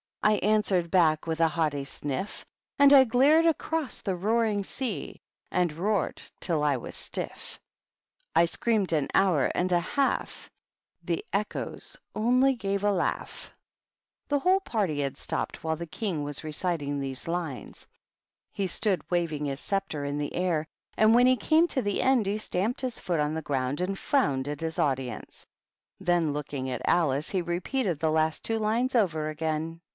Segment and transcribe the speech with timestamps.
[0.21, 2.45] / answered bach with haughty sniff;
[2.79, 5.19] I glared across the roaring sea^
[5.51, 7.59] And roared till I was stiff
[8.35, 10.49] I I screamed an hour and a half—
[11.03, 13.51] The echoes only gave a laughs
[14.27, 17.87] The whole party had stopped while the King was reciting these lines.
[18.51, 19.93] He stood waving his THE BISHOPS.
[19.93, 22.99] 175 sceptre in the air, and when he came to the end he stamped his
[22.99, 25.45] foot on the ground and frowned at his audience;
[25.99, 29.79] then, looking at Alice, he re peated the last two lines over again.